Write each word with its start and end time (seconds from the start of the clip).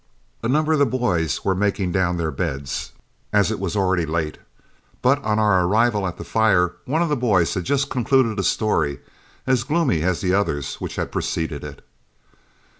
A 0.41 0.47
number 0.47 0.73
of 0.73 0.79
the 0.79 0.85
boys 0.87 1.45
were 1.45 1.53
making 1.53 1.91
down 1.91 2.17
their 2.17 2.31
beds, 2.31 2.93
as 3.31 3.51
it 3.51 3.59
was 3.59 3.75
already 3.75 4.07
late; 4.07 4.39
but 5.03 5.23
on 5.23 5.37
our 5.37 5.63
arrival 5.63 6.07
at 6.07 6.17
the 6.17 6.23
fire 6.23 6.73
one 6.85 7.03
of 7.03 7.09
the 7.09 7.15
boys 7.15 7.53
had 7.53 7.65
just 7.65 7.91
concluded 7.91 8.39
a 8.39 8.43
story, 8.43 8.97
as 9.45 9.63
gloomy 9.63 10.01
as 10.01 10.19
the 10.21 10.33
others 10.33 10.81
which 10.81 10.95
had 10.95 11.11
preceded 11.11 11.63
it. 11.63 11.85